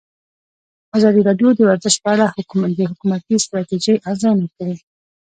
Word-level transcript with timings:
ازادي 0.97 1.21
راډیو 1.27 1.49
د 1.55 1.59
ورزش 1.69 1.95
په 2.03 2.09
اړه 2.13 2.25
د 2.77 2.81
حکومتي 2.91 3.35
ستراتیژۍ 3.45 3.95
ارزونه 4.09 4.45
کړې. 4.55 4.75